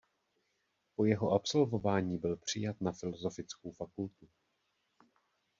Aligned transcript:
Po 0.95 1.05
jeho 1.05 1.31
absolvování 1.31 2.17
byl 2.17 2.37
přijat 2.37 2.81
na 2.81 2.91
filosofickou 2.91 3.71
fakultu. 3.71 4.29